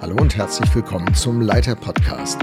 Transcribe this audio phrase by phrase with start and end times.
[0.00, 2.38] Hallo und herzlich willkommen zum Leiter Podcast.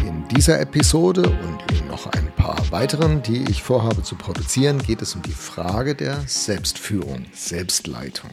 [0.00, 5.02] In dieser Episode und in noch ein paar weiteren, die ich vorhabe zu produzieren, geht
[5.02, 8.30] es um die Frage der Selbstführung, Selbstleitung.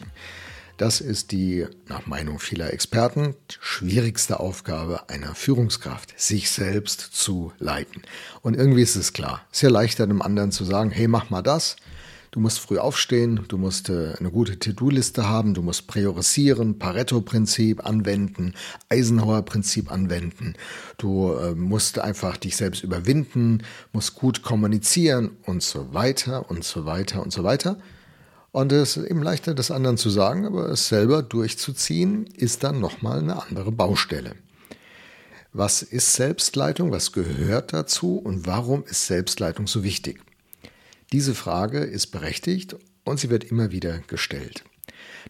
[0.78, 8.04] Das ist die, nach Meinung vieler Experten, schwierigste Aufgabe einer Führungskraft, sich selbst zu leiten.
[8.42, 9.42] Und irgendwie ist es klar.
[9.52, 11.76] Ist ja leichter, dem anderen zu sagen, hey, mach mal das.
[12.32, 17.86] Du musst früh aufstehen, du musst äh, eine gute To-Do-Liste haben, du musst priorisieren, Pareto-Prinzip
[17.86, 18.54] anwenden,
[18.88, 20.54] Eisenhower-Prinzip anwenden.
[20.98, 26.86] Du äh, musst einfach dich selbst überwinden, musst gut kommunizieren und so weiter und so
[26.86, 27.78] weiter und so weiter.
[28.54, 32.80] Und es ist eben leichter, das anderen zu sagen, aber es selber durchzuziehen, ist dann
[32.80, 34.36] nochmal eine andere Baustelle.
[35.52, 36.92] Was ist Selbstleitung?
[36.92, 38.16] Was gehört dazu?
[38.18, 40.22] Und warum ist Selbstleitung so wichtig?
[41.12, 44.64] Diese Frage ist berechtigt und sie wird immer wieder gestellt.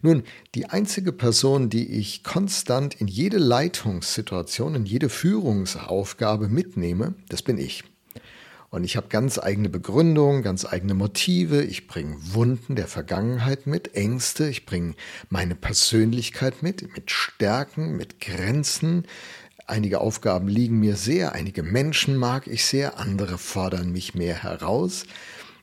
[0.00, 0.22] Nun,
[0.54, 7.58] die einzige Person, die ich konstant in jede Leitungssituation, in jede Führungsaufgabe mitnehme, das bin
[7.58, 7.84] ich.
[8.70, 11.62] Und ich habe ganz eigene Begründungen, ganz eigene Motive.
[11.62, 14.48] Ich bringe Wunden der Vergangenheit mit, Ängste.
[14.48, 14.94] Ich bringe
[15.28, 19.06] meine Persönlichkeit mit, mit Stärken, mit Grenzen.
[19.66, 25.04] Einige Aufgaben liegen mir sehr, einige Menschen mag ich sehr, andere fordern mich mehr heraus.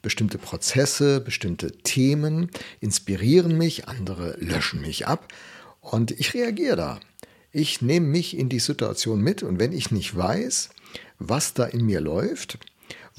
[0.01, 5.33] Bestimmte Prozesse, bestimmte Themen inspirieren mich, andere löschen mich ab.
[5.81, 6.99] Und ich reagiere da.
[7.51, 10.69] Ich nehme mich in die Situation mit und wenn ich nicht weiß,
[11.17, 12.59] was da in mir läuft,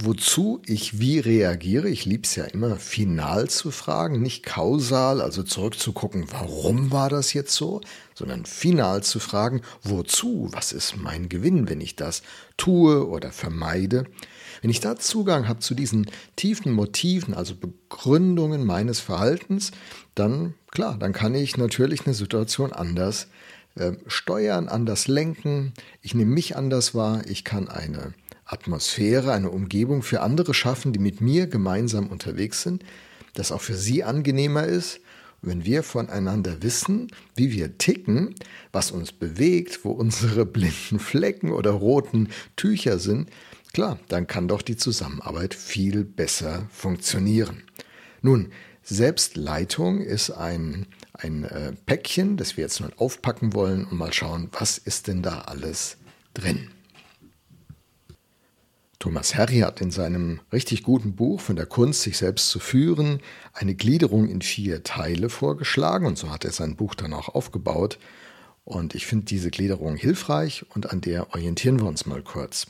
[0.05, 1.89] wozu ich wie reagiere.
[1.89, 7.33] Ich liebe es ja immer, final zu fragen, nicht kausal, also zurückzugucken, warum war das
[7.33, 7.81] jetzt so,
[8.15, 12.23] sondern final zu fragen, wozu, was ist mein Gewinn, wenn ich das
[12.57, 14.05] tue oder vermeide.
[14.61, 19.71] Wenn ich da Zugang habe zu diesen tiefen Motiven, also Begründungen meines Verhaltens,
[20.15, 23.29] dann klar, dann kann ich natürlich eine Situation anders
[23.77, 25.73] äh, steuern, anders lenken.
[26.03, 27.23] Ich nehme mich anders wahr.
[27.27, 28.13] Ich kann eine
[28.53, 32.85] Atmosphäre, eine Umgebung für andere schaffen, die mit mir gemeinsam unterwegs sind,
[33.35, 35.01] das auch für sie angenehmer ist.
[35.43, 38.35] wenn wir voneinander wissen, wie wir ticken,
[38.73, 43.31] was uns bewegt, wo unsere blinden Flecken oder roten Tücher sind,
[43.73, 47.63] klar, dann kann doch die Zusammenarbeit viel besser funktionieren.
[48.21, 48.53] Nun,
[48.83, 54.49] Selbstleitung ist ein, ein äh, Päckchen, das wir jetzt mal aufpacken wollen und mal schauen,
[54.53, 55.97] was ist denn da alles
[56.35, 56.71] drin.
[59.01, 63.21] Thomas Harry hat in seinem richtig guten Buch von der Kunst, sich selbst zu führen,
[63.55, 67.99] eine Gliederung in vier Teile vorgeschlagen und so hat er sein Buch dann auch aufgebaut.
[68.67, 72.67] Und ich finde diese Gliederung hilfreich und an der orientieren wir uns mal kurz.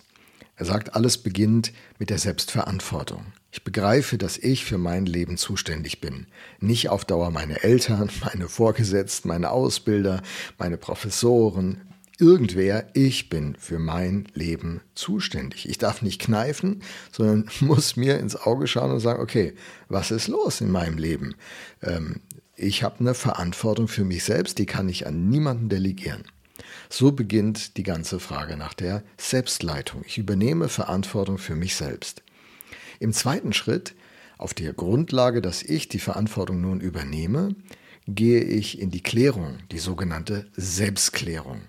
[0.54, 3.32] Er sagt, alles beginnt mit der Selbstverantwortung.
[3.50, 6.28] Ich begreife, dass ich für mein Leben zuständig bin.
[6.60, 10.22] Nicht auf Dauer meine Eltern, meine Vorgesetzten, meine Ausbilder,
[10.58, 11.89] meine Professoren,
[12.20, 15.68] irgendwer, ich bin für mein Leben zuständig.
[15.68, 19.54] Ich darf nicht kneifen, sondern muss mir ins Auge schauen und sagen, okay,
[19.88, 21.34] was ist los in meinem Leben?
[21.82, 22.20] Ähm,
[22.56, 26.24] ich habe eine Verantwortung für mich selbst, die kann ich an niemanden delegieren.
[26.90, 30.02] So beginnt die ganze Frage nach der Selbstleitung.
[30.06, 32.22] Ich übernehme Verantwortung für mich selbst.
[32.98, 33.94] Im zweiten Schritt,
[34.36, 37.54] auf der Grundlage, dass ich die Verantwortung nun übernehme,
[38.06, 41.62] gehe ich in die Klärung, die sogenannte Selbstklärung.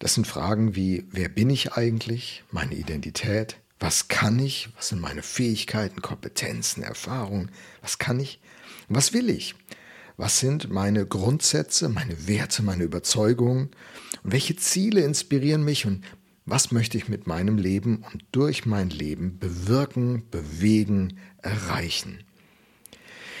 [0.00, 5.00] Das sind Fragen wie, wer bin ich eigentlich, meine Identität, was kann ich, was sind
[5.00, 7.50] meine Fähigkeiten, Kompetenzen, Erfahrungen,
[7.82, 8.40] was kann ich,
[8.88, 9.54] was will ich,
[10.16, 13.70] was sind meine Grundsätze, meine Werte, meine Überzeugungen?
[14.22, 15.84] Und welche Ziele inspirieren mich?
[15.84, 16.02] Und
[16.46, 22.24] was möchte ich mit meinem Leben und durch mein Leben bewirken, bewegen, erreichen.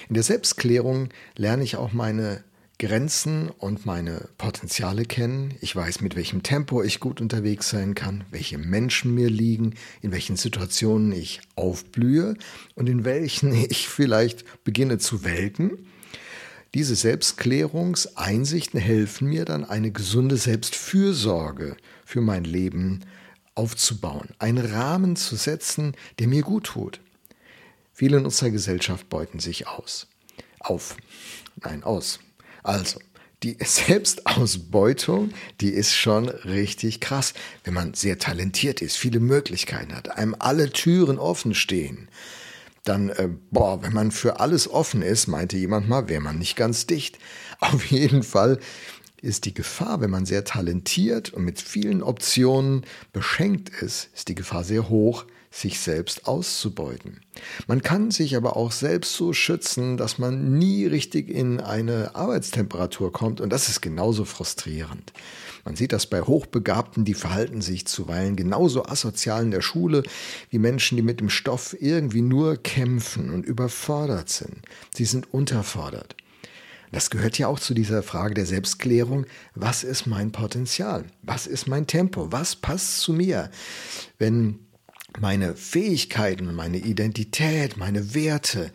[0.08, 2.44] In der Selbstklärung lerne ich auch meine
[2.80, 5.54] Grenzen und meine Potenziale kennen.
[5.60, 10.12] Ich weiß, mit welchem Tempo ich gut unterwegs sein kann, welche Menschen mir liegen, in
[10.12, 12.36] welchen Situationen ich aufblühe
[12.76, 15.72] und in welchen ich vielleicht beginne zu welken.
[16.72, 21.76] Diese Selbstklärungseinsichten helfen mir dann, eine gesunde Selbstfürsorge
[22.06, 23.00] für mein Leben
[23.54, 27.00] aufzubauen, einen Rahmen zu setzen, der mir gut tut.
[27.92, 30.06] Viele in unserer Gesellschaft beuten sich aus.
[30.60, 30.96] Auf.
[31.62, 32.20] Nein, aus.
[32.62, 33.00] Also,
[33.42, 37.34] die Selbstausbeutung, die ist schon richtig krass.
[37.64, 42.08] Wenn man sehr talentiert ist, viele Möglichkeiten hat, einem alle Türen offen stehen,
[42.84, 46.56] dann, äh, boah, wenn man für alles offen ist, meinte jemand mal, wäre man nicht
[46.56, 47.18] ganz dicht.
[47.60, 48.58] Auf jeden Fall
[49.22, 54.34] ist die Gefahr, wenn man sehr talentiert und mit vielen Optionen beschenkt ist, ist die
[54.34, 57.20] Gefahr sehr hoch, sich selbst auszubeuten.
[57.66, 63.12] Man kann sich aber auch selbst so schützen, dass man nie richtig in eine Arbeitstemperatur
[63.12, 65.12] kommt und das ist genauso frustrierend.
[65.64, 70.04] Man sieht das bei Hochbegabten, die verhalten sich zuweilen genauso asozial in der Schule
[70.50, 74.62] wie Menschen, die mit dem Stoff irgendwie nur kämpfen und überfordert sind.
[74.94, 76.14] Sie sind unterfordert.
[76.92, 79.26] Das gehört ja auch zu dieser Frage der Selbstklärung.
[79.54, 81.04] Was ist mein Potenzial?
[81.22, 82.32] Was ist mein Tempo?
[82.32, 83.50] Was passt zu mir?
[84.18, 84.58] Wenn
[85.18, 88.70] meine Fähigkeiten, meine Identität, meine Werte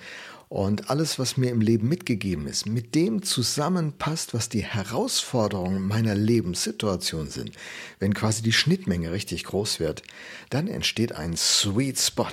[0.49, 6.15] und alles, was mir im Leben mitgegeben ist, mit dem zusammenpasst, was die Herausforderungen meiner
[6.15, 7.51] Lebenssituation sind,
[7.99, 10.03] wenn quasi die Schnittmenge richtig groß wird,
[10.49, 12.25] dann entsteht ein Sweet Spot.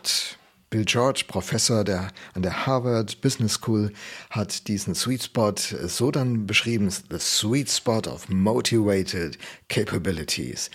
[0.72, 3.92] Bill George, Professor der, an der Harvard Business School,
[4.30, 9.36] hat diesen Sweet Spot so dann beschrieben, the sweet spot of motivated
[9.68, 10.70] capabilities.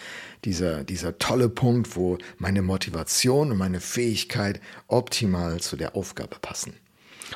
[0.46, 6.74] Dieser, dieser tolle Punkt, wo meine Motivation und meine Fähigkeit optimal zu der Aufgabe passen.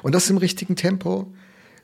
[0.03, 1.33] Und das im richtigen Tempo,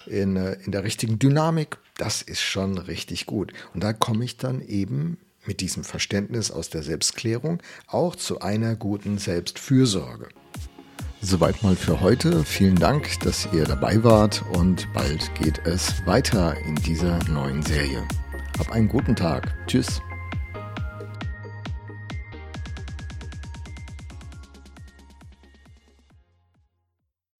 [0.05, 3.51] in, äh, in der richtigen Dynamik, das ist schon richtig gut.
[3.73, 8.75] Und da komme ich dann eben mit diesem Verständnis aus der Selbstklärung auch zu einer
[8.75, 10.27] guten Selbstfürsorge.
[11.21, 12.43] Soweit mal für heute.
[12.43, 18.07] Vielen Dank, dass ihr dabei wart und bald geht es weiter in dieser neuen Serie.
[18.59, 19.55] Hab einen guten Tag.
[19.67, 20.01] Tschüss.